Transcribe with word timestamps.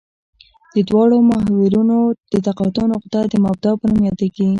د 0.73 0.75
دواړو 0.89 1.17
محورونو 1.29 1.97
د 2.31 2.33
تقاطع 2.47 2.83
نقطه 2.93 3.19
د 3.31 3.33
مبدا 3.45 3.71
په 3.79 3.85
نوم 3.89 4.01
یادیږي 4.09 4.47